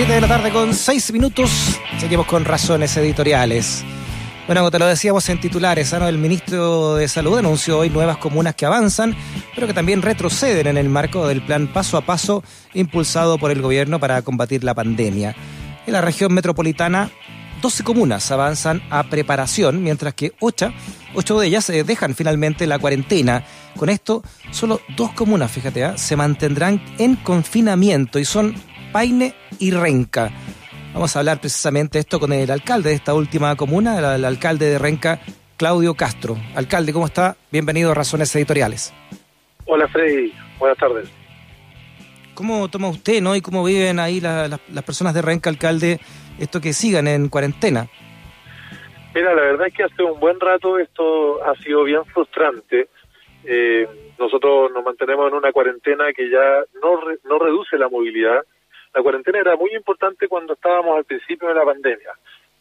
7 0.00 0.14
de 0.14 0.20
la 0.22 0.28
tarde 0.28 0.50
con 0.50 0.72
6 0.72 1.12
minutos. 1.12 1.78
Seguimos 1.98 2.24
con 2.24 2.46
razones 2.46 2.96
editoriales. 2.96 3.84
Bueno, 4.46 4.62
como 4.62 4.70
te 4.70 4.78
lo 4.78 4.86
decíamos 4.86 5.28
en 5.28 5.38
titulares, 5.38 5.92
¿no? 5.92 6.08
el 6.08 6.16
ministro 6.16 6.94
de 6.94 7.06
Salud 7.06 7.36
anunció 7.36 7.80
hoy 7.80 7.90
nuevas 7.90 8.16
comunas 8.16 8.54
que 8.54 8.64
avanzan, 8.64 9.14
pero 9.54 9.66
que 9.66 9.74
también 9.74 10.00
retroceden 10.00 10.68
en 10.68 10.78
el 10.78 10.88
marco 10.88 11.28
del 11.28 11.42
plan 11.42 11.70
paso 11.70 11.98
a 11.98 12.00
paso 12.00 12.42
impulsado 12.72 13.36
por 13.36 13.50
el 13.50 13.60
gobierno 13.60 14.00
para 14.00 14.22
combatir 14.22 14.64
la 14.64 14.72
pandemia. 14.72 15.36
En 15.86 15.92
la 15.92 16.00
región 16.00 16.32
metropolitana, 16.32 17.10
12 17.60 17.84
comunas 17.84 18.30
avanzan 18.30 18.82
a 18.88 19.02
preparación, 19.02 19.82
mientras 19.82 20.14
que 20.14 20.32
8, 20.40 20.72
8 21.14 21.40
de 21.40 21.46
ellas 21.46 21.68
eh, 21.68 21.84
dejan 21.84 22.14
finalmente 22.14 22.66
la 22.66 22.78
cuarentena. 22.78 23.44
Con 23.76 23.90
esto, 23.90 24.22
solo 24.50 24.80
dos 24.96 25.12
comunas, 25.12 25.52
fíjate, 25.52 25.84
¿ah? 25.84 25.98
se 25.98 26.16
mantendrán 26.16 26.82
en 26.96 27.16
confinamiento 27.16 28.18
y 28.18 28.24
son 28.24 28.54
Paine 28.92 29.34
y 29.60 29.70
Renca. 29.70 30.30
Vamos 30.92 31.14
a 31.14 31.20
hablar 31.20 31.38
precisamente 31.38 32.00
esto 32.00 32.18
con 32.18 32.32
el 32.32 32.50
alcalde 32.50 32.90
de 32.90 32.96
esta 32.96 33.14
última 33.14 33.54
comuna, 33.54 34.14
el, 34.16 34.24
alcalde 34.24 34.66
de 34.66 34.78
Renca, 34.78 35.20
Claudio 35.56 35.94
Castro. 35.94 36.36
Alcalde, 36.56 36.92
¿cómo 36.92 37.06
está? 37.06 37.36
Bienvenido 37.52 37.92
a 37.92 37.94
Razones 37.94 38.34
Editoriales. 38.34 38.92
Hola 39.66 39.86
Freddy, 39.88 40.32
buenas 40.58 40.76
tardes. 40.78 41.08
¿Cómo 42.34 42.68
toma 42.68 42.88
usted 42.88 43.20
¿no? 43.22 43.36
y 43.36 43.40
cómo 43.40 43.62
viven 43.62 44.00
ahí 44.00 44.20
las 44.20 44.58
personas 44.84 45.14
de 45.14 45.22
Renca, 45.22 45.50
alcalde, 45.50 46.00
esto 46.40 46.60
que 46.60 46.72
sigan 46.72 47.06
en 47.06 47.28
cuarentena? 47.28 47.86
Mira, 49.14 49.34
la 49.34 49.42
verdad 49.42 49.68
es 49.68 49.74
que 49.74 49.84
hace 49.84 50.02
un 50.02 50.18
buen 50.18 50.40
rato 50.40 50.78
esto 50.78 51.44
ha 51.44 51.54
sido 51.62 51.84
bien 51.84 52.04
frustrante. 52.06 52.88
Eh, 53.44 53.86
nosotros 54.18 54.70
nos 54.72 54.84
mantenemos 54.84 55.28
en 55.28 55.34
una 55.34 55.52
cuarentena 55.52 56.12
que 56.12 56.28
ya 56.28 56.64
no, 56.82 57.00
no 57.24 57.38
reduce 57.38 57.78
la 57.78 57.88
movilidad, 57.88 58.44
la 58.94 59.02
cuarentena 59.02 59.38
era 59.38 59.56
muy 59.56 59.70
importante 59.74 60.28
cuando 60.28 60.54
estábamos 60.54 60.96
al 60.96 61.04
principio 61.04 61.48
de 61.48 61.54
la 61.54 61.64
pandemia. 61.64 62.12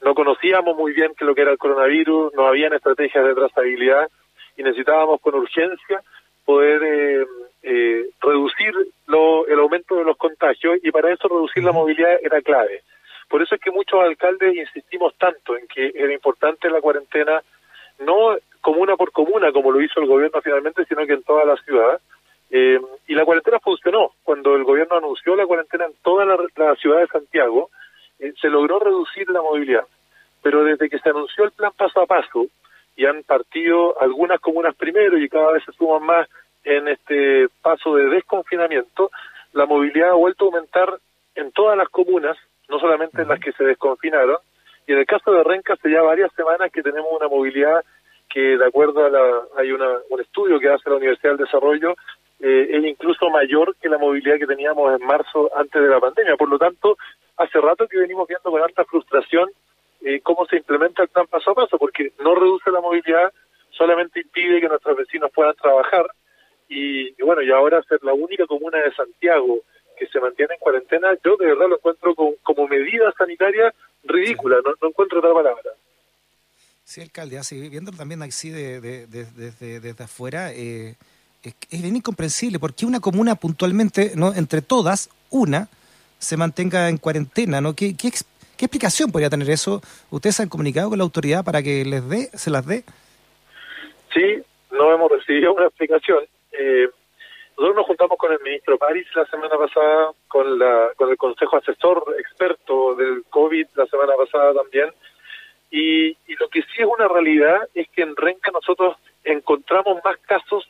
No 0.02 0.13
conocíamos 0.13 0.75
muy 0.77 0.94
bien 0.94 1.13
qué 1.17 1.25
lo 1.25 1.36
que 1.36 1.41
era 1.41 1.52
el 1.52 1.58
coronavirus, 1.58 2.33
no 2.33 2.47
habían 2.47 2.73
estrategias 2.73 3.25
de 3.25 3.36
trazabilidad 3.36 4.09
y 4.55 4.63
necesitábamos 4.63 5.19
con 5.21 5.36
urgencia 5.36 6.02
poder 6.45 6.81
eh, 6.83 7.25
eh, 7.63 8.09
reducir 8.21 8.73
el 9.08 9.59
aumento 9.59 9.95
de 9.97 10.03
los 10.03 10.17
contagios 10.17 10.77
y 10.81 10.91
para 10.91 11.11
eso 11.11 11.27
reducir 11.27 11.63
la 11.63 11.71
movilidad 11.71 12.17
era 12.21 12.41
clave. 12.41 12.81
Por 13.27 13.41
eso 13.41 13.55
es 13.55 13.61
que 13.61 13.71
muchos 13.71 13.99
alcaldes 14.02 14.55
insistimos 14.55 15.14
tanto 15.17 15.55
en 15.55 15.67
que 15.67 15.91
era 15.93 16.14
importante 16.14 16.69
la 16.69 16.81
cuarentena, 16.81 17.41
no 17.99 18.36
comuna 18.61 18.95
por 18.95 19.11
comuna 19.11 19.52
como 19.52 19.71
lo 19.71 19.81
hizo 19.81 19.99
el 19.99 20.08
gobierno 20.08 20.41
finalmente, 20.41 20.86
sino 20.86 21.05
que 21.05 21.14
en 21.14 21.23
toda 21.23 21.45
la 21.45 21.55
ciudad, 21.58 21.99
eh, 22.52 22.80
y 23.08 23.14
la 23.14 23.25
cuarentena 23.25 23.59
funcionó. 23.59 24.11
Cuando 24.23 24.55
el 24.55 24.64
gobierno 24.64 24.97
anunció 24.97 25.36
la 25.36 25.45
cuarentena 25.45 25.86
en 25.86 25.94
toda 26.03 26.25
la, 26.25 26.75
ciudad 26.75 27.00
de 27.02 27.08
Santiago, 27.08 27.69
eh, 28.19 28.33
se 28.42 28.50
logró 28.50 28.80
reducir 28.80 29.30
la 29.30 29.42
movilidad. 29.42 29.86
Pero 30.42 30.64
desde 30.64 30.89
que 30.89 31.00
se 31.00 31.09
anunció 31.09 31.44
el 31.44 31.52
plan 31.52 31.72
paso 31.77 32.02
a 32.02 32.05
paso, 32.05 32.47
y 33.00 33.05
han 33.05 33.23
partido 33.23 33.95
algunas 34.02 34.42
comunas 34.42 34.75
primero 34.75 35.17
y 35.17 35.30
cada 35.30 35.53
vez 35.53 35.64
se 35.64 35.72
suman 35.72 36.03
más 36.03 36.27
en 36.66 36.89
este 36.89 37.47
paso 37.61 37.95
de 37.95 38.09
desconfinamiento, 38.09 39.09
la 39.53 39.66
movilidad 39.66 40.09
ha 40.09 40.16
vuelto 40.16 40.44
a 40.44 40.47
aumentar 40.47 41.00
en 41.36 41.50
todas 41.53 41.77
las 41.77 41.88
comunas, 41.88 42.36
no 42.67 42.77
solamente 42.77 43.22
en 43.22 43.30
las 43.30 43.39
que 43.39 43.53
se 43.53 43.64
desconfinaron, 43.64 44.38
y 44.86 44.92
en 44.92 45.00
el 45.00 45.05
caso 45.05 45.31
de 45.31 45.45
Renca 45.45 45.75
hace 45.75 45.89
ya 45.89 46.02
varias 46.02 46.30
semanas 46.33 46.72
que 46.73 46.83
tenemos 46.83 47.09
una 47.17 47.30
movilidad 47.30 47.86
que 48.30 48.58
de 48.58 48.66
acuerdo 48.66 49.05
a 49.05 49.09
la, 49.09 49.42
hay 49.58 49.72
una, 49.72 50.00
un 50.09 50.20
estudio 50.20 50.59
que 50.59 50.67
hace 50.67 50.89
la 50.89 50.97
Universidad 50.97 51.38
del 51.38 51.45
Desarrollo, 51.45 51.95
eh, 52.40 52.68
es 52.72 52.86
incluso 52.86 53.30
mayor 53.30 53.76
que 53.82 53.90
la 53.90 53.98
movilidad 53.98 54.38
que 54.38 54.48
teníamos 54.48 55.00
en 55.00 55.06
marzo 55.06 55.52
antes 55.56 55.82
de 55.82 55.90
la 55.90 56.00
pandemia. 56.00 56.38
Por 56.38 56.50
lo 56.50 56.58
tanto, 56.58 56.98
hace 57.38 57.59
rato 57.59 57.88
que 57.88 58.00
venimos 58.00 58.28
viendo 58.28 58.50
con 58.50 58.62
alta 58.62 58.86
frustración 58.86 59.50
eh, 60.02 60.22
cómo 60.22 60.45
se 60.45 60.56
implementa 60.56 61.04
el 61.04 61.10
plan 61.10 61.28
paso 61.28 61.52
a 61.52 61.56
paso, 61.56 61.78
porque 61.78 62.14
no 62.20 62.34
reduce 62.34 62.72
la 62.72 62.80
movilidad, 62.80 63.33
solamente 63.72 64.22
impide 64.22 64.61
que 64.61 64.70
nuestros 64.70 64.95
vecinos 64.95 65.32
puedan 65.33 65.55
trabajar. 65.55 66.05
Y, 66.70 67.11
bueno, 67.22 67.42
y 67.42 67.52
ahora 67.52 67.82
ser 67.83 67.99
la 68.04 68.14
única 68.14 68.45
comuna 68.45 68.78
de 68.78 68.94
Santiago 68.94 69.60
que 69.98 70.08
se 70.08 70.20
mantiene 70.22 70.54
en 70.54 70.60
cuarentena, 70.60 71.10
yo 71.26 71.36
de 71.36 71.48
verdad 71.48 71.67
lo 71.67 71.76
encuentro 71.76 72.16
como, 72.16 72.67
medida 72.67 73.11
sanitaria 73.17 73.73
ridícula, 74.04 74.58
no, 74.64 74.88
encuentro 74.88 75.20
otra 75.20 75.33
palabra. 75.33 75.72
Sí, 76.86 77.02
alcalde, 77.02 77.38
así, 77.38 77.70
viéndolo 77.70 77.98
también 77.98 78.22
así 78.22 78.49
de, 78.49 78.80
desde 78.80 80.04
afuera, 80.04 80.54
eh, 80.54 80.95
es, 81.44 81.82
bien 81.82 81.95
incomprensible. 81.95 82.60
porque 82.60 82.86
una 82.86 83.00
comuna 83.00 83.36
puntualmente, 83.36 84.11
no 84.16 84.33
entre 84.33 84.61
todas, 84.61 85.10
una, 85.30 85.67
se 86.17 86.38
mantenga 86.38 86.89
en 86.89 86.98
cuarentena? 86.98 87.61
¿no? 87.61 87.76
¿Qué, 87.76 87.95
qué, 87.95 88.08
explicación 88.08 89.11
podría 89.11 89.30
tener 89.30 89.49
eso? 89.49 89.82
¿Ustedes 90.11 90.39
han 90.39 90.49
comunicado 90.49 90.89
con 90.89 90.98
la 90.98 91.04
autoridad 91.04 91.45
para 91.45 91.64
que 91.64 91.86
les 91.86 92.08
dé, 92.10 92.30
se 92.33 92.49
las 92.49 92.66
dé? 92.66 92.83
Sí, 94.14 94.42
no 94.72 94.94
hemos 94.94 95.11
recibido 95.11 95.54
una 95.54 95.67
explicación. 95.67 96.26
Eh, 96.52 96.89
nosotros 97.58 97.76
nos 97.76 97.88
juntamos 97.88 98.17
con 98.17 98.32
el 98.32 98.39
ministro 98.42 98.78
París 98.78 99.05
la 99.16 99.26
semana 99.26 99.58
pasada, 99.58 100.11
con, 100.28 100.60
la, 100.60 100.89
con 100.95 101.10
el 101.10 101.17
Consejo 101.17 101.58
Asesor 101.58 102.16
Experto 102.17 102.95
del 102.95 103.23
COVID 103.30 103.67
la 103.76 103.86
semana 103.86 104.14
pasada 104.16 104.54
también, 104.54 104.89
y, 105.72 106.08
y 106.10 106.36
lo 106.39 106.49
que 106.49 106.61
sí 106.61 106.82
es 106.82 106.86
una 106.86 107.08
realidad 107.08 107.60
es 107.73 107.88
que 107.89 108.02
en 108.02 108.16
Renca 108.16 108.49
nosotros 108.52 108.98
encontramos 109.23 109.99
más 110.04 110.17
casos 110.20 110.67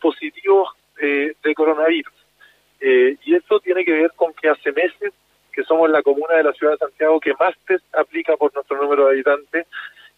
positivos 0.00 0.68
eh, 1.00 1.34
de 1.42 1.54
coronavirus. 1.54 2.12
Eh, 2.80 3.16
y 3.24 3.34
eso 3.34 3.60
tiene 3.60 3.84
que 3.84 3.92
ver 3.92 4.12
con 4.16 4.32
que 4.34 4.48
hace 4.48 4.72
meses 4.72 5.12
que 5.52 5.64
somos 5.64 5.90
la 5.90 6.02
comuna 6.02 6.34
de 6.34 6.44
la 6.44 6.52
ciudad 6.52 6.72
de 6.72 6.78
Santiago 6.78 7.20
que 7.20 7.34
más 7.38 7.56
test 7.66 7.84
aplica 7.94 8.36
por 8.36 8.54
nuestro 8.54 8.80
número 8.80 9.06
de 9.06 9.12
habitantes 9.12 9.66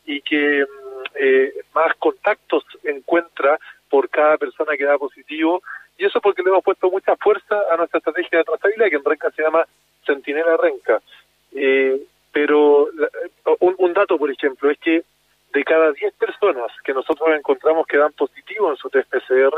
y 0.04 0.20
que 0.20 0.64
mm, 0.64 1.02
eh, 1.14 1.52
más 1.74 1.94
contactos 1.96 2.64
encuentra 2.84 3.58
por 3.88 4.08
cada 4.08 4.36
persona 4.38 4.76
que 4.76 4.84
da 4.84 4.98
positivo. 4.98 5.62
Y 5.98 6.04
eso 6.04 6.20
porque 6.20 6.42
le 6.42 6.50
hemos 6.50 6.64
puesto 6.64 6.90
mucha 6.90 7.16
fuerza 7.16 7.58
a 7.70 7.76
nuestra 7.76 7.98
estrategia 7.98 8.38
de 8.38 8.44
trazabilidad, 8.44 8.88
que 8.88 8.96
en 8.96 9.04
Renca 9.04 9.30
se 9.32 9.42
llama 9.42 9.66
Centinela 10.06 10.56
Renca. 10.56 11.02
pero 12.32 12.88
un, 13.58 13.74
un 13.76 13.92
dato, 13.92 14.16
por 14.16 14.30
ejemplo, 14.30 14.70
es 14.70 14.78
que 14.78 15.02
de 15.52 15.64
cada 15.64 15.92
10 15.92 16.14
personas 16.38 16.70
que 16.84 16.94
nosotros 16.94 17.28
encontramos 17.36 17.86
que 17.86 17.98
dan 17.98 18.12
positivo 18.12 18.70
en 18.70 18.76
su 18.76 18.88
test 18.90 19.08
PCR, 19.10 19.54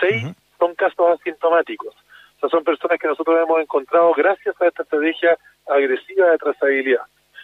6 0.00 0.34
son 0.58 0.74
casos 0.74 1.20
asintomáticos. 1.20 1.94
O 2.36 2.40
sea, 2.40 2.48
son 2.48 2.64
personas 2.64 2.98
que 2.98 3.08
nosotros 3.08 3.38
hemos 3.42 3.60
encontrado 3.60 4.12
gracias 4.14 4.54
a 4.60 4.66
esta 4.66 4.82
estrategia 4.82 5.36
agresiva 5.66 6.30
de 6.30 6.38
trazabilidad. 6.38 7.02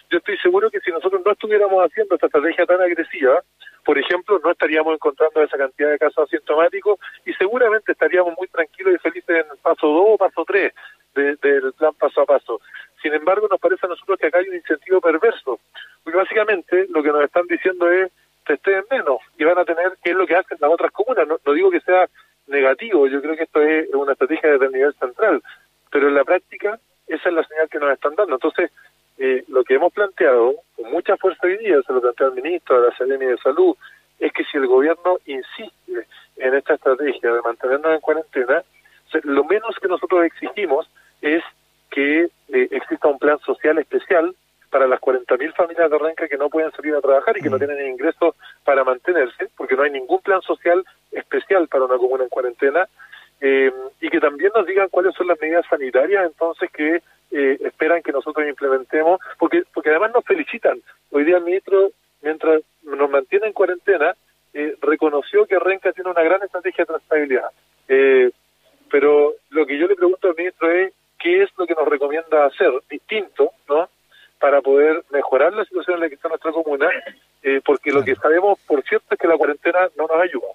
Yo 0.09 0.19
estoy 0.19 0.37
seguro 0.37 0.71
que 0.71 0.79
si 0.79 0.91
nosotros 0.91 1.21
no 1.25 1.31
estuviéramos 1.31 1.83
haciendo 1.83 2.15
esta 2.15 2.27
estrategia 2.27 2.65
tan 2.65 2.81
agresiva, 2.81 3.43
por 3.83 3.97
ejemplo, 3.97 4.39
no 4.43 4.51
estaríamos 4.51 4.93
encontrando 4.93 5.41
esa 5.41 5.57
cantidad 5.57 5.89
de 5.89 5.99
casos 5.99 6.25
asintomáticos 6.25 6.99
y 7.25 7.33
seguramente 7.33 7.91
estaríamos 7.91 8.33
muy 8.37 8.47
tranquilos 8.47 8.95
y 8.95 8.97
felices 8.99 9.29
en 9.29 9.51
el 9.51 9.57
paso 9.61 9.87
2 9.87 10.05
o 10.07 10.17
paso 10.17 10.43
3 10.45 10.73
del 11.15 11.73
plan 11.73 11.93
paso 11.95 12.21
a 12.21 12.25
paso. 12.25 12.61
Sin 13.01 13.13
embargo, 13.13 13.47
nos 13.49 13.59
parece 13.59 13.85
a 13.85 13.89
nosotros 13.89 14.19
que 14.19 14.27
acá 14.27 14.39
hay 14.39 14.49
un 14.49 14.55
incentivo 14.55 15.01
perverso, 15.01 15.59
porque 16.03 16.17
básicamente 16.17 16.85
lo 16.89 17.01
que 17.01 17.11
nos 17.11 17.23
están 17.23 17.47
diciendo 17.47 17.89
es 17.89 18.11
testeen 18.47 18.83
menos 18.89 19.19
y 19.37 19.43
van 19.43 19.57
a 19.57 19.65
tener 19.65 19.97
qué 20.03 20.11
es 20.11 20.15
lo 20.15 20.25
que 20.25 20.35
hacen 20.35 20.57
las 20.59 20.71
otras 20.71 20.91
comunas. 20.91 21.27
No, 21.27 21.53
digo 21.53 21.69
que 21.69 21.81
sea 21.81 22.07
negativo, 22.47 23.07
yo 23.07 23.21
creo 23.21 23.35
que 23.35 23.43
esto 23.43 23.61
es 23.61 23.93
una 23.93 24.13
estrategia 24.13 24.51
desde 24.51 24.65
el 24.65 24.71
nivel 24.71 24.93
central, 24.93 25.43
pero 25.91 26.07
en 26.07 26.15
la 26.15 26.23
práctica 26.23 26.79
esa 27.07 27.29
es 27.29 27.35
la 27.35 27.43
señal 27.43 27.69
que 27.69 27.79
nos 27.79 27.93
están 27.93 28.15
dando. 28.15 28.35
Entonces, 28.35 28.71
eh, 29.17 29.43
lo 29.47 29.63
que 29.63 29.75
hemos 29.75 29.93
planteado 29.93 30.55
con 30.75 30.91
mucha 30.91 31.17
fuerza 31.17 31.47
hoy 31.47 31.57
día, 31.57 31.81
se 31.85 31.93
lo 31.93 32.01
plantea 32.01 32.27
el 32.27 32.33
ministro 32.33 32.81
de 32.81 32.89
la 32.89 32.95
Seremi 32.95 33.25
de 33.25 33.37
Salud, 33.37 33.75
es 34.19 34.31
que 34.33 34.43
si 34.45 34.57
el 34.57 34.67
gobierno 34.67 35.17
insiste 35.25 36.07
en 36.37 36.53
esta 36.53 36.75
estrategia 36.75 37.33
de 37.33 37.41
mantenernos 37.41 37.93
en 37.93 37.99
cuarentena, 37.99 38.63
lo 39.23 39.43
menos 39.45 39.75
que 39.81 39.87
nosotros 39.87 40.25
exigimos 40.25 40.89
es 41.21 41.43
que 41.89 42.23
eh, 42.23 42.67
exista 42.71 43.07
un 43.07 43.19
plan 43.19 43.39
social 43.39 43.77
especial 43.79 44.35
para 44.69 44.87
las 44.87 44.99
40.000 44.99 45.53
familias 45.55 45.89
de 45.89 45.97
Renca 45.97 46.27
que 46.27 46.37
no 46.37 46.49
pueden 46.49 46.71
salir 46.71 46.95
a 46.95 47.01
trabajar 47.01 47.37
y 47.37 47.41
que 47.41 47.49
no 47.49 47.57
mm. 47.57 47.59
tienen 47.59 47.87
ingresos 47.87 48.35
para 48.63 48.83
mantenerse, 48.83 49.49
porque 49.55 49.75
no 49.75 49.83
hay 49.83 49.91
ningún 49.91 50.21
plan 50.21 50.41
social 50.41 50.83
especial 51.11 51.67
para 51.67 51.85
una 51.85 51.97
comuna 51.97 52.23
en 52.23 52.29
cuarentena, 52.29 52.87
eh, 53.39 53.71
y 54.01 54.09
que 54.09 54.19
también 54.19 54.51
nos 54.55 54.65
digan 54.65 54.89
cuáles 54.89 55.13
son 55.15 55.27
las 55.27 55.39
medidas 55.39 55.65
sanitarias 55.69 56.25
entonces 56.25 56.71
que 56.71 57.01
eh, 57.31 57.57
esperan 57.61 58.01
que 58.01 58.11
nosotros 58.11 58.47
implementemos, 58.47 59.19
porque 59.37 59.63
porque 59.73 59.89
además 59.89 60.11
nos 60.13 60.25
felicitan. 60.25 60.81
Hoy 61.11 61.23
día 61.23 61.37
el 61.37 61.43
ministro, 61.43 61.91
mientras 62.21 62.61
nos 62.83 63.09
mantiene 63.09 63.47
en 63.47 63.53
cuarentena, 63.53 64.15
eh, 64.53 64.75
reconoció 64.81 65.45
que 65.45 65.59
Renca 65.59 65.91
tiene 65.91 66.09
una 66.09 66.23
gran 66.23 66.41
estrategia 66.41 66.83
de 66.83 66.93
trazabilidad. 66.93 67.51
pero 68.89 69.33
lo 69.49 69.65
que 69.65 69.77
yo 69.77 69.85
le 69.87 69.95
pregunto 69.95 70.29
al 70.29 70.35
ministro 70.35 70.71
es 70.71 70.93
qué 71.19 71.43
es 71.43 71.49
lo 71.57 71.65
que 71.65 71.73
nos 71.73 71.87
recomienda 71.87 72.45
hacer 72.45 72.71
distinto, 72.89 73.51
¿no? 73.67 73.89
Para 74.39 74.61
poder 74.61 75.03
mejorar 75.11 75.53
la 75.53 75.65
situación 75.65 75.95
en 75.95 76.01
la 76.01 76.09
que 76.09 76.15
está 76.15 76.29
nuestra 76.29 76.51
comuna, 76.51 76.89
eh, 77.43 77.61
porque 77.65 77.91
lo 77.91 78.03
que 78.03 78.15
sabemos, 78.15 78.59
por 78.67 78.83
cierto, 78.83 79.07
es 79.11 79.19
que 79.19 79.27
la 79.27 79.37
cuarentena 79.37 79.89
no 79.97 80.07
nos 80.07 80.21
ayuda. 80.21 80.47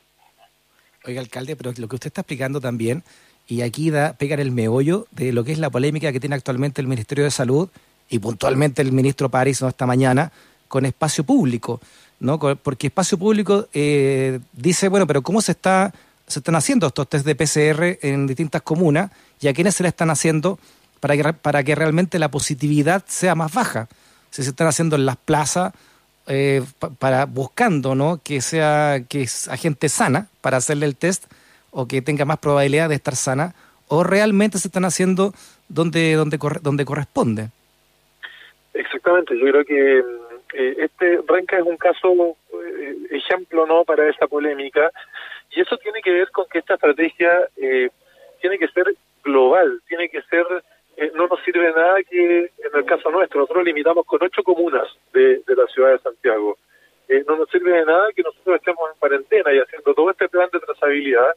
Oiga, 1.05 1.22
alcalde, 1.33 1.57
pero 1.57 1.73
lo 1.77 1.89
que 1.89 1.97
usted 1.97 2.09
está 2.09 2.21
explicando 2.21 2.61
también, 2.61 3.03
y 3.49 3.63
aquí 3.63 3.91
da, 3.91 4.13
pega 4.13 4.37
el 4.37 4.53
meollo 4.53 5.07
de 5.11 5.33
lo 5.33 5.45
que 5.45 5.53
es 5.53 5.59
la 5.59 5.71
polémica 5.71 6.13
que 6.13 6.21
tiene 6.21 6.37
actualmente 6.37 6.81
el 6.81 6.87
Ministerio 6.87 7.25
de 7.25 7.31
Salud 7.31 7.71
y 8.11 8.19
puntualmente 8.19 8.83
el 8.83 8.93
ministro 8.93 9.31
París 9.31 9.63
¿no? 9.63 9.69
esta 9.69 9.87
mañana 9.87 10.31
con 10.69 10.85
espacio 10.85 11.25
público, 11.25 11.81
¿no? 12.21 12.39
Porque 12.39 12.89
espacio 12.89 13.19
público 13.19 13.69
eh, 13.73 14.41
dice, 14.53 14.89
bueno, 14.89 15.07
pero 15.07 15.23
¿cómo 15.23 15.41
se 15.41 15.53
está 15.53 15.93
se 16.27 16.39
están 16.39 16.55
haciendo 16.55 16.87
estos 16.87 17.09
test 17.09 17.27
de 17.27 17.35
PCR 17.35 17.99
en 18.01 18.27
distintas 18.27 18.63
comunas 18.63 19.11
y 19.41 19.49
a 19.49 19.53
quiénes 19.53 19.75
se 19.75 19.83
le 19.83 19.89
están 19.89 20.09
haciendo 20.09 20.59
para 21.01 21.17
que, 21.17 21.33
para 21.33 21.65
que 21.65 21.75
realmente 21.75 22.19
la 22.19 22.31
positividad 22.31 23.05
sea 23.07 23.35
más 23.35 23.53
baja? 23.53 23.89
Si 24.31 24.43
se 24.43 24.51
están 24.51 24.67
haciendo 24.67 24.97
en 24.97 25.05
las 25.05 25.17
plazas 25.17 25.73
eh, 26.29 26.63
para 26.99 27.27
buscando 27.27 27.95
¿no? 27.95 28.21
que 28.23 28.41
sea 28.41 29.01
que 29.09 29.23
es 29.23 29.49
gente 29.59 29.89
sana 29.89 30.29
para 30.41 30.59
hacerle 30.59 30.87
el 30.87 30.97
test 30.97 31.25
o 31.71 31.89
que 31.89 32.03
tenga 32.03 32.25
más 32.25 32.39
probabilidad 32.39 32.89
de 32.89 32.95
estar 32.95 33.17
sana 33.17 33.55
o 33.89 34.05
realmente 34.05 34.59
se 34.59 34.69
están 34.69 34.85
haciendo 34.85 35.33
donde 35.69 36.15
donde 36.15 36.39
donde 36.63 36.85
corresponde 36.85 37.49
exactamente 38.75 39.37
yo 39.37 39.47
creo 39.47 39.65
que 39.65 39.99
eh, 40.55 40.77
este 40.79 41.21
Renca 41.27 41.59
es 41.59 41.65
un 41.65 41.77
caso 41.77 42.37
eh, 42.69 42.97
ejemplo 43.11 43.67
no 43.67 43.85
para 43.85 44.09
esa 44.09 44.27
polémica 44.27 44.91
y 45.51 45.61
eso 45.61 45.77
tiene 45.79 46.01
que 46.03 46.13
ver 46.13 46.31
con 46.31 46.47
que 46.51 46.61
esta 46.61 46.75
estrategia 46.75 47.49
tiene 48.41 48.59
que 48.59 48.69
ser 48.69 48.95
global 49.25 49.81
tiene 49.89 50.09
que 50.09 50.23
ser 50.23 50.47
eh, 50.97 51.11
no 51.15 51.27
nos 51.27 51.43
sirve 51.43 51.67
de 51.67 51.73
nada 51.73 51.97
que 52.09 52.39
en 52.45 52.75
el 52.75 52.85
caso 52.85 53.11
nuestro, 53.11 53.41
nosotros 53.41 53.65
limitamos 53.65 54.05
con 54.07 54.23
ocho 54.23 54.43
comunas 54.43 54.87
de, 55.13 55.43
la 55.47 55.67
ciudad 55.67 55.93
de 55.93 55.99
Santiago. 55.99 56.59
Eh, 57.09 57.25
no 57.27 57.37
nos 57.37 57.49
sirve 57.51 57.73
de 57.73 57.85
nada 57.85 58.09
que 58.15 58.23
nosotros 58.23 58.57
estemos 58.57 58.91
en 58.93 58.99
cuarentena 58.99 59.53
y 59.53 59.59
haciendo 59.59 59.95
todo 59.95 60.11
este 60.11 60.29
plan 60.29 60.49
de 60.53 60.61
trazabilidad, 60.61 61.33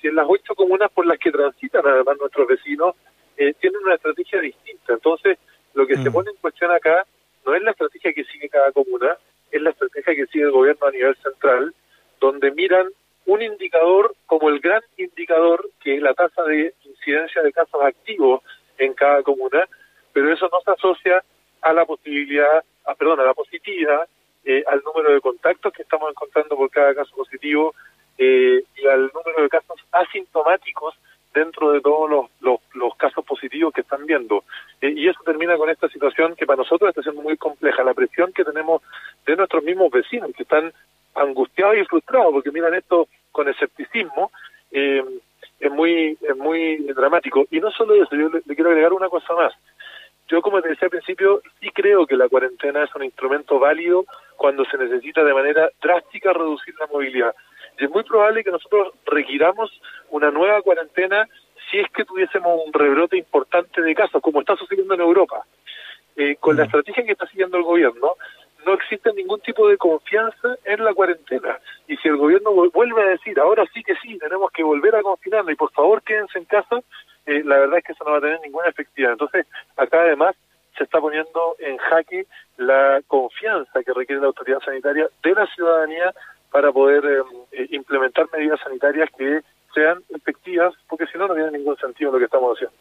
si 0.00 0.08
en 0.08 0.14
las 0.14 0.26
ocho 0.28 0.54
comunas 0.54 0.90
por 0.92 1.06
las 1.06 1.18
que 1.18 1.32
transitan 1.32 1.86
además 1.86 2.16
nuestros 2.18 2.46
vecinos 2.46 2.94
eh, 3.36 3.54
tienen 3.60 3.82
una 3.82 3.94
estrategia 3.94 4.40
distinta. 4.40 4.92
Entonces, 4.92 5.38
lo 5.74 5.86
que 5.86 5.96
se 5.96 6.10
mm. 6.10 6.12
pone 6.12 6.30
en 6.30 6.36
cuestión 6.36 6.70
acá 6.70 7.04
no 7.44 7.54
es 7.54 7.62
la 7.62 7.72
estrategia 7.72 8.12
que 8.12 8.24
sigue 8.24 8.48
cada 8.48 8.70
comuna, 8.72 9.16
es 9.50 9.60
la 9.60 9.70
estrategia 9.70 10.14
que 10.14 10.26
sigue 10.26 10.44
el 10.44 10.50
gobierno 10.52 10.86
a 10.86 10.90
nivel 10.90 11.16
central, 11.16 11.74
donde 12.20 12.52
miran 12.52 12.88
un 13.26 13.42
indicador 13.42 14.14
como 14.26 14.48
el 14.48 14.60
gran 14.60 14.82
indicador, 14.96 15.68
que 15.82 15.96
es 15.96 16.02
la 16.02 16.14
tasa 16.14 16.42
de 16.44 16.74
incidencia 16.84 17.42
de 17.42 17.52
casos 17.52 17.80
activos 17.82 18.42
en 18.78 18.94
cada 18.94 19.22
comuna, 19.22 19.66
pero 20.12 20.32
eso 20.32 20.48
no 20.52 20.60
se 20.60 20.70
asocia 20.70 21.22
a 21.60 21.72
la 21.72 21.84
posibilidad, 21.84 22.64
a, 22.84 22.94
perdón, 22.94 23.20
a 23.20 23.24
la 23.24 23.34
positividad, 23.34 24.06
eh, 24.44 24.64
al 24.66 24.82
número 24.82 25.14
de 25.14 25.20
contactos 25.20 25.72
que 25.72 25.82
estamos 25.82 26.10
encontrando 26.10 26.56
por 26.56 26.70
cada 26.70 26.94
caso 26.94 27.14
positivo 27.14 27.74
eh, 28.18 28.64
y 28.76 28.86
al 28.86 29.10
número 29.14 29.42
de 29.42 29.48
casos 29.48 29.80
asintomáticos 29.92 30.94
dentro 31.32 31.72
de 31.72 31.80
todos 31.80 32.28
los, 32.40 32.96
casos 32.96 33.24
positivos 33.24 33.72
que 33.72 33.80
están 33.80 34.06
viendo. 34.06 34.44
Eh, 34.80 34.92
y 34.94 35.08
eso 35.08 35.20
termina 35.24 35.56
con 35.56 35.70
esta 35.70 35.88
situación 35.88 36.36
que 36.36 36.46
para 36.46 36.58
nosotros 36.58 36.88
está 36.88 37.02
siendo 37.02 37.22
muy 37.22 37.36
compleja, 37.36 37.82
la 37.82 37.94
presión 37.94 38.32
que 38.32 38.44
tenemos 38.44 38.82
de 39.26 39.36
nuestros 39.36 39.64
mismos 39.64 39.90
vecinos, 39.90 40.30
que 40.36 40.44
están 40.44 40.72
angustiados 41.14 41.76
y 41.78 41.84
frustrados 41.84 42.32
porque 42.32 42.52
miran 42.52 42.74
esto 42.74 43.08
con 43.32 43.48
escepticismo. 43.48 44.30
Eh, 44.70 45.02
es 45.62 45.70
muy 45.70 46.18
es 46.20 46.36
muy 46.36 46.76
dramático. 46.92 47.46
Y 47.50 47.60
no 47.60 47.70
solo 47.70 47.94
eso, 47.94 48.16
yo 48.16 48.28
le, 48.28 48.42
quiero 48.42 48.70
agregar 48.70 48.92
una 48.92 49.08
cosa 49.08 49.32
más. 49.34 49.52
Yo, 50.28 50.42
como 50.42 50.60
te 50.60 50.68
decía 50.68 50.86
al 50.86 50.90
principio, 50.90 51.40
sí 51.60 51.70
creo 51.70 52.04
que 52.06 52.16
la 52.16 52.28
cuarentena 52.28 52.82
es 52.82 52.94
un 52.96 53.04
instrumento 53.04 53.58
válido 53.60 54.04
cuando 54.36 54.64
se 54.64 54.76
necesita 54.76 55.22
de 55.22 55.34
manera 55.34 55.70
drástica 55.80 56.32
reducir 56.32 56.74
la 56.80 56.88
movilidad. 56.88 57.34
Y 57.78 57.84
es 57.84 57.90
muy 57.90 58.02
probable 58.02 58.42
que 58.42 58.50
nosotros 58.50 58.92
requiramos 59.06 59.70
una 60.10 60.30
nueva 60.32 60.62
cuarentena 60.62 61.28
si 61.70 61.78
es 61.78 61.88
que 61.92 62.04
tuviésemos 62.04 62.60
un 62.66 62.72
rebrote 62.72 63.16
importante 63.16 63.80
de 63.82 63.94
casos, 63.94 64.20
como 64.20 64.40
está 64.40 64.56
sucediendo 64.56 64.94
en 64.94 65.00
Europa. 65.00 65.44
Eh, 66.16 66.36
con 66.40 66.56
la 66.56 66.64
mm. 66.64 66.66
estrategia 66.66 67.04
que 67.04 67.12
está 67.12 67.26
siguiendo 67.28 67.56
el 67.56 67.62
gobierno, 67.62 68.16
no 68.66 68.74
existe 68.74 69.12
ningún 69.12 69.40
tipo 69.40 69.68
de 69.68 69.76
confianza 69.76 70.56
en 70.64 70.84
la 70.84 70.94
cuarentena. 70.94 71.58
Y 71.88 71.96
si 71.96 72.08
el 72.08 72.16
gobierno 72.16 72.52
vuelve 72.52 73.02
a 73.02 73.06
decir, 73.06 73.38
ahora 73.38 73.64
sí 73.72 73.82
que 73.82 73.94
sí, 73.96 74.18
tenemos 74.18 74.50
que 74.52 74.62
volver 74.62 74.96
a 74.96 75.02
confinarnos 75.02 75.52
y 75.52 75.56
por 75.56 75.72
favor 75.72 76.02
quédense 76.02 76.38
en 76.38 76.44
casa, 76.44 76.80
eh, 77.26 77.42
la 77.44 77.58
verdad 77.58 77.78
es 77.78 77.84
que 77.84 77.92
eso 77.92 78.04
no 78.04 78.12
va 78.12 78.18
a 78.18 78.22
tener 78.22 78.40
ninguna 78.40 78.68
efectividad. 78.68 79.12
Entonces, 79.12 79.46
acá 79.76 80.02
además 80.02 80.34
se 80.76 80.84
está 80.84 81.00
poniendo 81.00 81.56
en 81.58 81.76
jaque 81.76 82.26
la 82.56 83.00
confianza 83.06 83.82
que 83.82 83.92
requiere 83.92 84.20
la 84.20 84.28
autoridad 84.28 84.60
sanitaria 84.60 85.08
de 85.22 85.34
la 85.34 85.46
ciudadanía 85.46 86.12
para 86.50 86.72
poder 86.72 87.04
em, 87.04 87.24
eh, 87.52 87.66
implementar 87.70 88.26
medidas 88.32 88.60
sanitarias 88.60 89.08
que 89.16 89.40
sean 89.74 90.02
efectivas, 90.10 90.74
porque 90.88 91.06
si 91.06 91.18
no, 91.18 91.28
no 91.28 91.34
tiene 91.34 91.50
ningún 91.50 91.76
sentido 91.76 92.12
lo 92.12 92.18
que 92.18 92.26
estamos 92.26 92.56
haciendo. 92.56 92.76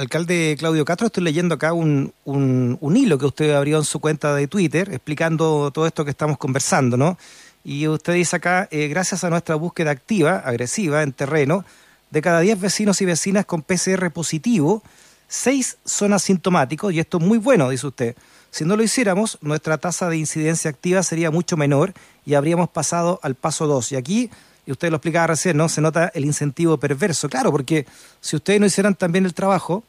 Alcalde 0.00 0.56
Claudio 0.58 0.86
Castro, 0.86 1.08
estoy 1.08 1.22
leyendo 1.22 1.56
acá 1.56 1.74
un, 1.74 2.14
un, 2.24 2.96
hilo 2.96 3.18
que 3.18 3.26
usted 3.26 3.54
abrió 3.54 3.76
en 3.76 3.84
su 3.84 4.00
cuenta 4.00 4.34
de 4.34 4.48
Twitter 4.48 4.88
explicando 4.94 5.70
todo 5.72 5.86
esto 5.86 6.06
que 6.06 6.10
estamos 6.10 6.38
conversando, 6.38 6.96
¿no? 6.96 7.18
Y 7.64 7.86
usted 7.86 8.14
dice 8.14 8.36
acá, 8.36 8.66
eh, 8.70 8.88
gracias 8.88 9.24
a 9.24 9.30
nuestra 9.30 9.56
búsqueda 9.56 9.90
activa, 9.90 10.38
agresiva, 10.38 11.02
en 11.02 11.12
terreno, 11.12 11.66
de 12.10 12.22
cada 12.22 12.40
10 12.40 12.58
vecinos 12.60 12.98
y 13.02 13.04
vecinas 13.04 13.44
con 13.44 13.60
PCR 13.60 14.10
positivo, 14.10 14.82
6 15.28 15.76
son 15.84 16.14
asintomáticos, 16.14 16.94
y 16.94 16.98
esto 16.98 17.18
es 17.18 17.24
muy 17.24 17.36
bueno, 17.36 17.68
dice 17.68 17.86
usted. 17.86 18.16
Si 18.50 18.64
no 18.64 18.76
lo 18.76 18.82
hiciéramos, 18.82 19.36
nuestra 19.42 19.76
tasa 19.76 20.08
de 20.08 20.16
incidencia 20.16 20.70
activa 20.70 21.02
sería 21.02 21.30
mucho 21.30 21.58
menor 21.58 21.92
y 22.24 22.34
habríamos 22.34 22.70
pasado 22.70 23.20
al 23.22 23.34
paso 23.34 23.66
2. 23.66 23.92
Y 23.92 23.96
aquí 23.96 24.30
y 24.66 24.72
usted 24.72 24.90
lo 24.90 24.96
explicaba 24.96 25.28
recién, 25.28 25.56
¿no? 25.56 25.68
Se 25.68 25.80
nota 25.80 26.12
el 26.14 26.24
incentivo 26.24 26.76
perverso. 26.76 27.28
Claro, 27.28 27.50
porque 27.50 27.86
si 28.20 28.36
ustedes 28.36 28.60
no 28.60 28.66
hicieran 28.66 28.94
también 28.94 29.24
el 29.24 29.34
trabajo, 29.34 29.82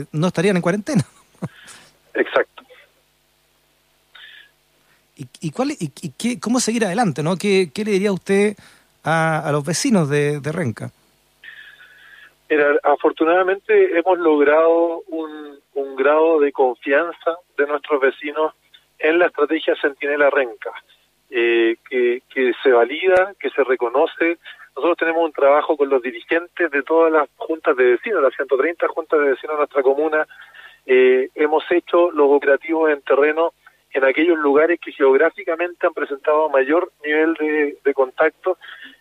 eh, 0.00 0.04
no 0.12 0.28
estarían 0.28 0.56
en 0.56 0.62
cuarentena. 0.62 1.02
Exacto. 2.14 2.62
¿Y, 5.16 5.26
y, 5.40 5.50
cuál, 5.50 5.70
y, 5.70 5.88
qué, 6.18 6.38
cómo 6.40 6.60
seguir 6.60 6.84
adelante? 6.84 7.22
¿no? 7.22 7.36
¿Qué, 7.36 7.70
qué 7.74 7.84
le 7.84 7.92
diría 7.92 8.12
usted 8.12 8.56
a, 9.02 9.38
a 9.38 9.52
los 9.52 9.64
vecinos 9.64 10.08
de, 10.08 10.40
de 10.40 10.52
Renca? 10.52 10.90
afortunadamente 12.84 13.98
hemos 13.98 14.18
logrado 14.18 15.02
un, 15.08 15.58
un 15.74 15.96
grado 15.96 16.40
de 16.40 16.52
confianza 16.52 17.36
de 17.58 17.66
nuestros 17.66 18.00
vecinos 18.00 18.54
en 18.98 19.18
la 19.18 19.26
estrategia 19.26 19.74
Centinela 19.80 20.30
Renca, 20.30 20.70
eh, 21.30 21.76
que, 21.88 22.22
que 22.32 22.52
se 22.62 22.70
valida, 22.70 23.34
que 23.38 23.50
se 23.50 23.64
reconoce, 23.64 24.38
nosotros 24.76 24.98
tenemos 24.98 25.24
un 25.24 25.32
trabajo 25.32 25.76
con 25.76 25.88
los 25.88 26.02
dirigentes 26.02 26.70
de 26.70 26.82
todas 26.82 27.10
las 27.10 27.28
juntas 27.36 27.74
de 27.76 27.92
vecinos, 27.92 28.22
las 28.22 28.34
130 28.34 28.86
juntas 28.88 29.18
de 29.18 29.30
vecinos 29.30 29.56
de 29.56 29.58
nuestra 29.58 29.82
comuna. 29.82 30.26
Eh, 30.84 31.30
hemos 31.34 31.64
hecho 31.70 32.10
los 32.10 32.28
operativos 32.30 32.90
en 32.90 33.00
terreno 33.00 33.54
en 33.92 34.04
aquellos 34.04 34.36
lugares 34.38 34.78
que 34.78 34.92
geográficamente 34.92 35.86
han 35.86 35.94
presentado 35.94 36.50
mayor 36.50 36.92
nivel 37.02 37.34
de, 37.82 37.94
contacto. 37.94 38.58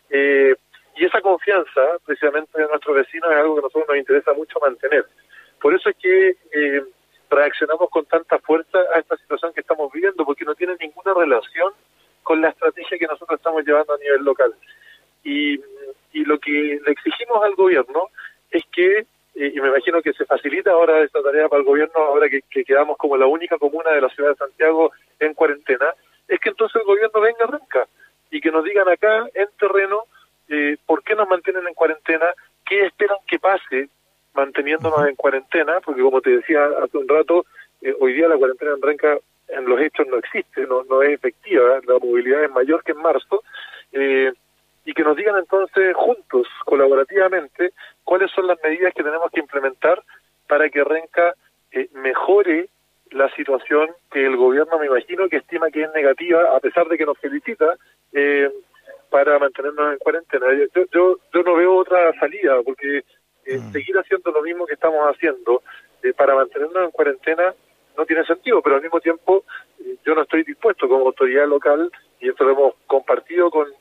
Eh, 0.09 0.55
y 0.95 1.03
esa 1.03 1.19
confianza, 1.19 1.81
precisamente 2.05 2.57
de 2.57 2.67
nuestros 2.69 2.95
vecinos, 2.95 3.29
es 3.31 3.37
algo 3.37 3.55
que 3.55 3.59
a 3.59 3.63
nosotros 3.63 3.87
nos 3.89 3.97
interesa 3.97 4.31
mucho 4.31 4.57
mantener. 4.61 5.05
Por 5.59 5.75
eso 5.75 5.89
es 5.89 5.97
que 5.97 6.37
eh, 6.53 6.83
reaccionamos 7.29 7.89
con 7.89 8.05
tanta 8.05 8.39
fuerza 8.39 8.79
a 8.95 8.99
esta 8.99 9.17
situación 9.17 9.51
que 9.53 9.59
estamos 9.59 9.91
viviendo, 9.91 10.23
porque 10.23 10.45
no 10.45 10.55
tiene 10.55 10.77
ninguna 10.79 11.13
relación 11.13 11.73
con 12.23 12.39
la 12.39 12.49
estrategia 12.49 12.97
que 12.97 13.07
nosotros 13.07 13.37
estamos 13.37 13.65
llevando 13.65 13.93
a 13.93 13.97
nivel 13.97 14.23
local. 14.23 14.55
Y, 15.25 15.59
lo 16.23 16.39
que 16.39 16.79
le 16.85 16.91
exigimos 16.91 17.43
al 17.43 17.55
gobierno 17.55 18.09
es 18.51 18.63
que, 18.71 18.99
eh, 18.99 19.51
y 19.53 19.59
me 19.59 19.67
imagino 19.67 20.01
que 20.01 20.13
se 20.13 20.25
facilita 20.25 20.71
ahora 20.71 21.03
esta 21.03 21.21
tarea 21.21 21.49
para 21.49 21.59
el 21.61 21.67
gobierno, 21.67 21.93
ahora 21.97 22.29
que, 22.29 22.41
quedamos 22.63 22.97
como 22.97 23.17
la 23.17 23.25
única 23.25 23.57
comuna 23.57 23.91
de 23.91 24.01
la 24.01 24.09
ciudad 24.09 24.29
de 24.29 24.35
Santiago 24.35 24.91
en 25.19 25.33
cuarentena, 25.33 25.87
es 26.27 26.39
que 26.39 26.49
entonces 26.49 26.81
el 26.81 26.87
gobierno 26.87 27.19
venga 27.19 27.45
a 27.45 27.87
y 28.31 28.41
que 28.41 28.51
nos 28.51 28.63
digan 28.63 28.87
acá 28.87 29.27
en 29.33 29.47
terreno 29.59 30.03
eh, 30.49 30.77
por 30.85 31.03
qué 31.03 31.15
nos 31.15 31.27
mantienen 31.27 31.67
en 31.67 31.73
cuarentena, 31.73 32.25
qué 32.65 32.85
esperan 32.85 33.17
que 33.27 33.39
pase 33.39 33.89
manteniéndonos 34.33 35.07
en 35.07 35.15
cuarentena, 35.15 35.79
porque 35.81 36.01
como 36.01 36.21
te 36.21 36.31
decía 36.31 36.65
hace 36.83 36.97
un 36.97 37.07
rato, 37.07 37.45
eh, 37.81 37.95
hoy 37.99 38.13
día 38.13 38.27
la 38.27 38.37
cuarentena 38.37 38.73
en 38.73 38.81
Renca 38.81 39.17
en 39.47 39.65
los 39.65 39.79
hechos 39.79 40.07
no 40.07 40.17
existe, 40.17 40.65
no, 40.67 40.83
no 40.83 41.01
es 41.01 41.11
efectiva, 41.11 41.79
la 41.85 41.99
movilidad 41.99 42.43
es 42.43 42.51
mayor 42.51 42.83
que 42.83 42.91
en 42.91 42.97
marzo, 43.01 43.43
eh, 43.91 44.31
y 44.31 44.44
que 44.95 45.03
nos 45.03 45.15
digan 45.15 45.37
entonces 45.37 45.93
juntos, 45.95 46.47
colaborativamente, 46.63 47.73
cuáles 48.03 48.31
son 48.31 48.47
las 48.47 48.57
medidas 48.63 48.93
que 48.93 49.03
tenemos 49.03 49.29
que 49.31 49.41
implementar 49.41 50.01
para 50.47 50.69
que 50.69 50.83
Renca 50.83 51.35
eh, 51.71 51.89
mejore 51.93 52.69
la 53.11 53.29
situación 53.35 53.89
que 54.09 54.25
el 54.25 54.37
gobierno, 54.37 54.79
me 54.79 54.87
imagino, 54.87 55.27
que 55.27 55.37
estima 55.37 55.69
que 55.69 55.83
es 55.83 55.93
negativa, 55.93 56.55
a 56.55 56.59
pesar 56.59 56.87
de 56.87 56.97
que 56.97 57.05
nos 57.05 57.19
felicita, 57.19 57.75
eh, 58.13 58.49
para 59.09 59.37
mantenernos 59.37 59.93
en 59.93 59.99
cuarentena. 59.99 60.47
Yo, 60.73 60.83
yo, 60.91 61.17
yo 61.33 61.43
no 61.43 61.55
veo 61.55 61.75
otra 61.75 62.11
salida, 62.19 62.55
porque 62.63 63.03
eh, 63.45 63.57
mm. 63.57 63.71
seguir 63.71 63.97
haciendo 63.97 64.31
lo 64.31 64.41
mismo 64.41 64.65
que 64.65 64.73
estamos 64.73 65.01
haciendo 65.13 65.61
para 66.15 66.35
mantenernos 66.35 66.83
en 66.83 66.91
cuarentena 66.91 67.53
no 67.97 68.05
tiene 68.05 68.23
sentido, 68.25 68.61
pero 68.61 68.75
al 68.75 68.81
mismo 68.83 68.99
tiempo 68.99 69.43
yo 70.05 70.13
no 70.13 70.21
estoy 70.21 70.43
dispuesto 70.43 70.87
como 70.87 71.07
autoridad 71.07 71.47
local, 71.47 71.91
y 72.19 72.29
esto 72.29 72.43
lo 72.43 72.51
hemos 72.51 72.73
compartido 72.87 73.49
con, 73.49 73.67
con 73.67 73.74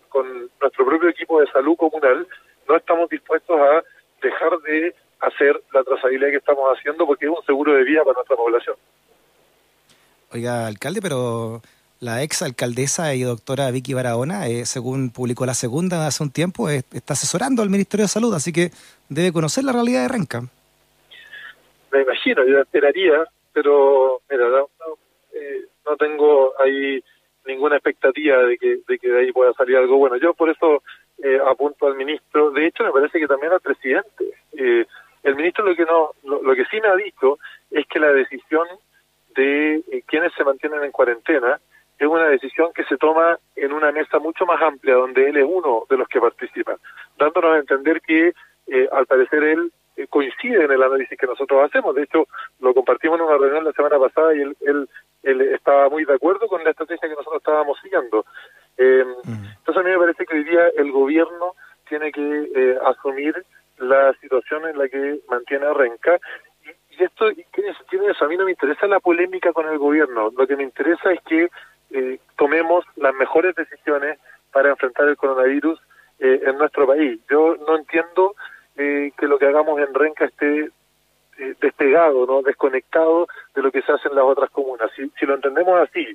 nuestro 0.65 0.87
propio 0.87 1.11
equipo 1.11 1.41
de 1.41 1.47
salud 1.49 1.77
comunal, 1.77 2.27
no 2.69 2.77
estamos 2.77 3.09
dispuestos 3.11 3.59
a 3.61 3.85
dejar 4.23 4.59
de 4.61 4.95
hacer 5.21 5.61
la 5.73 5.85
trazabilidad 5.85 6.31
que 6.31 6.37
estamos 6.37 6.65
haciendo 6.77 7.07
porque 7.07 7.27
es 7.27 7.31
un 7.31 7.45
seguro 7.45 7.75
de 7.75 7.85
vida 7.85 8.03
para 8.03 8.15
nuestra 8.15 8.37
población. 8.37 8.77
Oiga, 10.33 10.67
alcalde, 10.67 11.01
pero 11.03 11.61
la 12.01 12.23
ex 12.23 12.43
alcaldesa 12.43 13.15
y 13.15 13.23
doctora 13.23 13.71
Vicky 13.71 13.95
Barahona, 13.95 14.49
eh, 14.49 14.65
según 14.65 15.11
publicó 15.11 15.45
la 15.47 15.55
segunda 15.55 16.07
hace 16.07 16.23
un 16.23 16.31
tiempo, 16.31 16.69
está 16.69 17.13
asesorando 17.13 17.63
al 17.63 17.71
Ministerio 17.71 18.05
de 18.05 18.09
Salud, 18.09 18.35
así 18.35 18.53
que 18.53 18.71
debe 19.09 19.33
conocer 19.33 19.65
la 19.65 19.73
realidad 19.73 20.03
de 20.03 20.09
Renca. 20.09 20.43
Me 21.93 22.03
imagino, 22.03 22.45
yo 22.47 22.61
esperaría, 22.61 23.25
pero 23.53 24.21
mira, 24.31 24.49
no, 24.49 24.69
eh, 25.35 25.67
no 25.87 25.97
tengo 25.97 26.53
ahí 26.61 27.03
ninguna 27.47 27.77
expectativa 27.77 28.39
de 28.39 28.59
que, 28.59 28.79
de 28.87 28.99
que 28.99 29.09
de 29.09 29.21
ahí 29.21 29.33
pueda 29.33 29.53
salir 29.55 29.77
algo 29.77 29.97
bueno. 29.97 30.17
Yo 30.17 30.35
por 30.35 30.51
eso 30.51 30.83
eh, 31.23 31.39
apunto 31.47 31.87
al 31.87 31.97
ministro, 31.97 32.51
de 32.51 32.67
hecho 32.67 32.85
me 32.85 32.93
parece 32.93 33.19
que 33.19 33.27
también 33.27 33.53
al 33.53 33.61
presidente. 33.61 34.25
Eh, 34.57 34.87
el 35.23 35.37
ministro 35.37 35.65
lo 35.65 35.75
que 35.75 35.85
no, 35.85 36.11
lo, 36.25 36.55
que 36.55 36.65
sí 36.67 36.81
me 36.81 36.89
ha 36.89 36.97
dicho 36.97 37.39
es 37.71 37.87
que 37.87 37.99
la 37.99 38.13
decisión 38.13 38.67
de 39.35 39.77
eh, 39.77 40.03
quienes 40.07 40.33
se 40.35 40.45
mantienen 40.45 40.85
en 40.85 40.93
cuarentena 40.93 41.59
es 41.99 42.07
una 42.07 42.29
decisión 42.29 42.73
que 42.75 42.85
se 42.85 42.97
toma 42.97 43.39
en 43.57 43.73
una 43.73 43.93
mesa 43.93 44.19
mucho 44.19 44.45
más 44.47 44.61
amplia, 44.61 44.95
donde 44.95 45.29
él 45.29 45.37
es 45.37 45.45
uno 45.47 45.85
de 45.89 45.97
los 45.97 46.09
que 46.09 46.21
participan, 46.21 46.77
dándonos 47.19 47.55
a 47.55 47.59
entender 47.59 48.01
que 48.01 48.35
eh, 48.67 48.89
al 48.93 49.07
parecer 49.07 49.43
él 49.45 49.73
eh, 49.97 50.07
coincide 50.09 50.65
en 50.65 50.73
el 50.73 50.83
análisis 50.83 51.19
que 51.19 51.27
nosotros 51.27 51.63
hacemos. 51.65 51.95
De 51.95 52.03
hecho, 52.03 52.27
lo 52.61 52.75
compartimos 52.75 53.19
en 53.19 53.27
una 53.27 53.39
reunión 53.39 53.65
la 53.65 53.73
semana 53.73 53.99
pasada 53.99 54.35
y 54.35 54.41
él, 54.41 54.57
él, 54.63 54.89
él 55.25 55.41
estaba 55.41 55.89
muy 55.89 56.05
de 56.05 56.15
acuerdo 56.15 56.47
con 56.49 56.63
la 56.65 56.71
estrategia 56.71 57.09
que 57.09 57.15
nosotros 57.15 57.41
estábamos 57.41 57.79
siguiendo. 57.83 58.25
Eh, 58.77 59.05
Entonces 59.59 59.77
a 59.77 59.83
mí 59.83 59.91
me 59.91 59.99
parece 59.99 60.27
que 60.27 60.37
hoy 60.37 60.45
día 60.45 60.69
el 60.77 60.93
gobierno 60.93 61.55
tiene 61.89 62.13
que 62.13 62.51
eh, 62.55 62.79
asumir 62.85 63.45
la 63.79 64.13
situación 64.21 64.67
en 64.69 64.79
la 64.79 64.89
que 64.89 65.21
mantiene 65.29 65.67
a 65.67 65.75
Renca 65.75 66.19
y, 66.65 66.95
y 66.95 67.05
esto, 67.05 67.27
¿qué 67.53 67.63
tiene 67.91 68.09
eso? 68.09 68.25
A 68.25 68.29
mí 68.29 68.37
no 68.37 68.45
me 68.45 68.53
interesa 68.53 68.87
la 68.87 69.01
polémica 69.01 69.53
con 69.53 69.67
el 69.69 69.79
gobierno, 69.79 70.31
lo 70.37 70.47
que 70.47 70.57
me 70.57 70.63
interesa 70.63 71.13
es 71.13 71.21
que 71.23 71.49
eh, 71.91 72.19
tomemos 72.37 72.85
las 72.97 73.15
mejores 73.15 73.55
decisiones 73.55 74.19
para 74.53 74.71
enfrentar 74.71 75.09
el 75.09 75.17
coronavirus 75.17 75.81
eh, 76.19 76.41
en 76.45 76.59
nuestro 76.59 76.87
país. 76.87 77.21
Yo 77.31 77.57
no 77.67 77.77
entiendo 77.77 78.35
eh, 78.77 79.13
que 79.19 79.27
lo 79.27 79.39
que 79.39 79.47
hagamos 79.47 79.79
en 79.81 79.93
Renca 79.95 80.25
esté 80.25 80.71
despegado, 81.85 82.27
no 82.27 82.43
desconectado 82.43 83.27
de 83.55 83.63
lo 83.63 83.71
que 83.71 83.83
se 83.83 83.93
hace 83.93 84.09
en 84.09 84.17
las 84.17 84.25
otras 84.25 84.51
comunas. 84.51 84.91
Si, 84.97 85.09
si 85.19 85.27
lo 85.27 85.35
entendemos 85.35 85.81
así, 85.81 86.07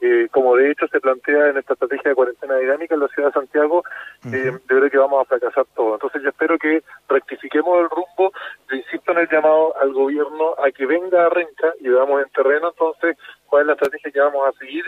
eh, 0.00 0.28
como 0.32 0.56
de 0.56 0.70
hecho 0.70 0.86
se 0.88 1.00
plantea 1.00 1.50
en 1.50 1.58
esta 1.58 1.74
estrategia 1.74 2.10
de 2.10 2.14
cuarentena 2.14 2.56
dinámica 2.56 2.94
en 2.94 3.00
la 3.00 3.08
ciudad 3.08 3.28
de 3.28 3.34
Santiago, 3.34 3.84
eh, 4.26 4.50
de 4.68 4.74
verdad 4.74 4.90
que 4.90 4.98
vamos 4.98 5.22
a 5.22 5.28
fracasar 5.28 5.64
todo. 5.76 5.94
Entonces 5.94 6.22
yo 6.22 6.30
espero 6.30 6.58
que 6.58 6.82
rectifiquemos 7.08 7.78
el 7.78 7.90
rumbo, 7.90 8.32
yo 8.68 8.76
insisto 8.76 9.12
en 9.12 9.18
el 9.18 9.28
llamado 9.28 9.74
al 9.80 9.92
gobierno 9.92 10.54
a 10.58 10.70
que 10.72 10.86
venga 10.86 11.26
a 11.26 11.28
Renca 11.28 11.72
y 11.80 11.88
veamos 11.88 12.22
en 12.22 12.30
terreno 12.30 12.70
entonces 12.70 13.16
cuál 13.46 13.62
es 13.62 13.66
la 13.68 13.72
estrategia 13.74 14.10
que 14.10 14.20
vamos 14.20 14.48
a 14.48 14.58
seguir 14.58 14.84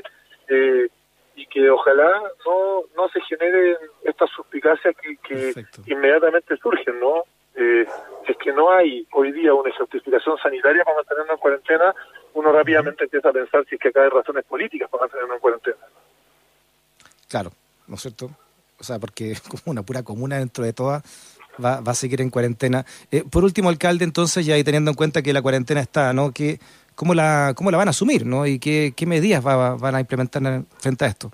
eh, 0.49 0.89
y 1.37 1.47
que 1.47 1.71
ojalá 1.71 2.11
no, 2.45 2.83
no 2.97 3.09
se 3.09 3.21
generen 3.23 3.77
estas 4.03 4.31
suspicacias 4.31 4.95
que, 4.97 5.17
que 5.17 5.65
inmediatamente 5.87 6.57
surgen, 6.57 6.99
¿no? 6.99 7.23
Eh, 7.57 7.87
si 8.27 8.33
es 8.33 8.39
que 8.39 8.53
no 8.53 8.73
hay 8.73 9.07
hoy 9.13 9.31
día 9.31 9.55
una 9.55 9.71
certificación 9.77 10.33
sanitaria 10.45 10.85
para 10.85 10.99
mantenernos 10.99 11.35
en 11.35 11.41
cuarentena, 11.41 11.95
uno 12.35 12.53
rápidamente 12.53 13.05
empieza 13.05 13.29
a 13.31 13.33
pensar 13.33 13.65
si 13.69 13.75
es 13.75 13.81
que 13.81 13.89
acá 13.89 14.03
hay 14.03 14.11
razones 14.11 14.45
políticas 14.45 14.89
para 14.91 15.03
mantenernos 15.03 15.37
en 15.37 15.41
cuarentena. 15.41 15.77
Claro, 17.29 17.51
¿no 17.89 17.97
es 17.97 18.03
cierto? 18.03 18.31
O 18.79 18.85
sea, 18.85 18.99
porque 18.99 19.35
como 19.49 19.63
una 19.67 19.83
pura 19.83 20.03
comuna 20.03 20.39
dentro 20.39 20.65
de 20.65 20.73
todas 20.73 21.03
va, 21.63 21.81
va 21.81 21.93
a 21.93 21.95
seguir 21.95 22.21
en 22.21 22.31
cuarentena. 22.31 22.85
Eh, 23.11 23.25
por 23.31 23.45
último, 23.45 23.69
alcalde, 23.69 24.05
entonces, 24.05 24.47
ya 24.47 24.55
ahí 24.55 24.65
teniendo 24.65 24.91
en 24.91 24.97
cuenta 24.97 25.23
que 25.23 25.33
la 25.33 25.43
cuarentena 25.43 25.81
está, 25.81 26.13
¿no? 26.13 26.33
Que, 26.33 26.59
¿cómo, 26.95 27.15
la, 27.15 27.55
¿Cómo 27.57 27.71
la 27.71 27.79
van 27.79 27.89
a 27.89 27.91
asumir, 27.91 28.27
no? 28.27 28.47
¿Y 28.47 28.59
qué, 28.59 28.93
qué 28.97 29.07
medidas 29.07 29.45
va, 29.47 29.77
van 29.77 29.95
a 29.95 30.01
implementar 30.01 30.43
frente 30.79 31.05
a 31.05 31.09
esto? 31.09 31.31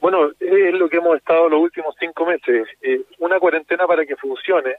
Bueno, 0.00 0.28
es 0.38 0.74
lo 0.74 0.88
que 0.90 0.98
hemos 0.98 1.16
estado 1.16 1.48
los 1.48 1.60
últimos 1.60 1.94
cinco 1.98 2.26
meses. 2.26 2.68
Eh, 2.82 3.02
una 3.20 3.40
cuarentena 3.40 3.86
para 3.86 4.04
que 4.04 4.16
funcione 4.16 4.76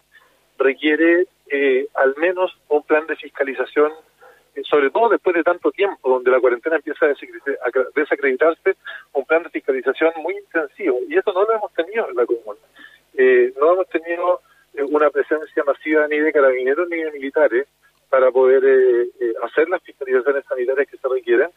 requiere 0.57 1.27
eh, 1.47 1.87
al 1.93 2.15
menos 2.17 2.57
un 2.69 2.83
plan 2.83 3.05
de 3.07 3.15
fiscalización, 3.15 3.91
eh, 4.55 4.61
sobre 4.63 4.89
todo 4.89 5.09
después 5.09 5.35
de 5.35 5.43
tanto 5.43 5.71
tiempo, 5.71 6.09
donde 6.09 6.31
la 6.31 6.39
cuarentena 6.39 6.77
empieza 6.77 7.05
a 7.05 7.13
desacreditarse, 7.95 8.75
un 9.13 9.25
plan 9.25 9.43
de 9.43 9.49
fiscalización 9.49 10.11
muy 10.21 10.35
intensivo. 10.37 10.99
Y 11.07 11.17
eso 11.17 11.31
no 11.33 11.43
lo 11.43 11.53
hemos 11.53 11.73
tenido 11.73 12.09
en 12.09 12.15
la 12.15 12.25
comuna. 12.25 12.59
Eh, 13.17 13.53
no 13.59 13.73
hemos 13.73 13.87
tenido 13.89 14.41
eh, 14.73 14.83
una 14.83 15.09
presencia 15.09 15.63
masiva 15.63 16.07
ni 16.07 16.19
de 16.19 16.33
carabineros 16.33 16.89
ni 16.89 16.97
de 16.97 17.11
militares 17.11 17.67
para 18.09 18.29
poder 18.29 18.63
eh, 18.65 19.33
hacer 19.43 19.69
las 19.69 19.81
fiscalizaciones 19.83 20.43
sanitarias 20.45 20.87
que 20.89 20.97
se 20.97 21.07
requieren. 21.07 21.49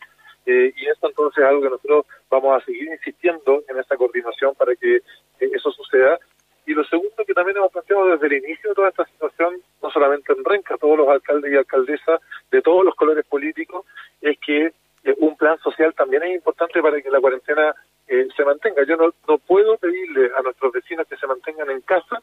y 0.47 0.87
eso 0.89 1.09
entonces 1.09 1.43
es 1.43 1.45
algo 1.45 1.63
que 1.63 1.71
nosotros 1.71 2.07
vamos 2.31 2.57
a 2.57 2.65
seguir 2.65 2.89
insistiendo 2.89 3.63
en 3.69 3.79
esa 3.79 3.97
coordinación 3.97 4.55
para 4.55 4.75
que 4.77 5.03
eso 5.41 5.71
suceda 5.73 6.19
y 6.65 6.73
lo 6.73 6.85
segundo 6.85 7.25
que 7.27 7.28
también 7.39 7.59
hemos 7.59 7.71
planteado 7.71 8.09
desde 8.09 8.27
el 8.27 8.45
inicio 8.45 8.71
de 8.71 8.75
toda 8.75 8.89
esta 8.89 9.05
situación, 9.05 9.63
no 9.81 9.91
solamente 9.93 10.33
en 10.33 10.45
Renca, 10.45 10.77
todos 10.77 10.99
los 10.99 11.09
alcaldes 11.09 11.53
y 11.53 11.57
alcaldesas 11.57 12.21
de 12.51 12.63
todos 12.63 12.85
los 12.85 12.97
colores 12.97 13.25
políticos, 13.27 13.87
es 14.21 14.37
que 14.45 14.73
eh, 15.05 15.15
un 15.19 15.37
plan 15.37 15.57
social 15.61 15.95
también 15.95 16.25
es 16.25 16.35
importante 16.35 16.83
para 16.83 17.01
que 17.01 17.09
la 17.09 17.21
cuarentena 17.21 17.73
eh, 18.09 18.27
se 18.37 18.45
mantenga. 18.45 18.83
Yo 18.85 18.97
no, 18.97 19.15
no 19.29 19.39
puedo 19.39 19.77
pedirle 19.77 20.33
a 20.37 20.43
nuestros 20.43 20.73
vecinos 20.73 21.07
que 21.07 21.17
se 21.17 21.29
mantengan 21.29 21.71
en 21.71 21.81
casa 21.83 22.21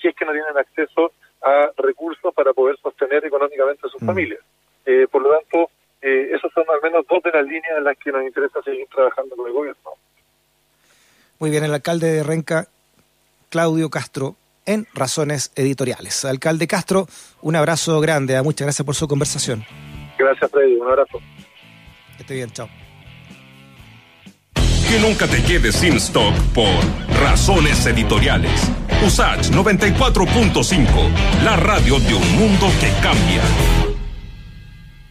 si 0.00 0.08
es 0.08 0.16
que 0.16 0.24
no 0.24 0.32
tienen 0.32 0.58
acceso 0.58 1.12
a 1.42 1.70
recursos 1.76 2.34
para 2.34 2.52
poder 2.52 2.76
sostener 2.78 3.24
económicamente 3.24 3.86
a 3.86 3.90
sus 3.90 4.02
mm. 4.02 4.06
familias. 4.06 4.40
Eh, 4.84 5.06
por 5.08 5.22
lo 5.22 5.30
tanto, 5.30 5.70
eh, 6.02 6.30
esos 6.34 6.52
son 6.52 6.64
al 6.68 6.82
menos 6.82 7.06
dos 7.08 7.22
de 7.22 7.30
las 7.30 7.46
líneas 7.46 7.78
en 7.78 7.84
las 7.84 7.96
que 7.98 8.10
nos 8.10 8.24
interesa 8.24 8.60
seguir 8.62 8.88
trabajando 8.88 9.36
con 9.36 9.46
el 9.46 9.52
gobierno. 9.52 9.92
Muy 11.38 11.50
bien, 11.50 11.62
el 11.62 11.72
alcalde 11.72 12.10
de 12.10 12.24
Renca 12.24 12.66
Claudio 13.48 13.90
Castro 13.90 14.34
en 14.66 14.86
Razones 14.94 15.52
Editoriales. 15.54 16.24
Alcalde 16.24 16.66
Castro, 16.66 17.06
un 17.40 17.56
abrazo 17.56 18.00
grande, 18.00 18.36
¿ah? 18.36 18.42
muchas 18.42 18.66
gracias 18.66 18.84
por 18.84 18.94
su 18.94 19.08
conversación. 19.08 19.64
Gracias, 20.18 20.50
Freddy, 20.50 20.76
un 20.76 20.88
abrazo. 20.88 21.20
Que 22.16 22.22
esté 22.22 22.34
bien, 22.34 22.50
chao. 22.50 22.68
Que 24.54 24.98
nunca 25.00 25.26
te 25.26 25.42
quedes 25.42 25.74
sin 25.76 25.94
stock 25.96 26.34
por 26.54 26.68
Razones 27.20 27.84
Editoriales. 27.86 28.70
USACH 29.04 29.50
94.5, 29.50 31.44
la 31.44 31.56
radio 31.56 31.98
de 31.98 32.14
un 32.14 32.36
mundo 32.36 32.66
que 32.80 32.90
cambia. 33.02 33.85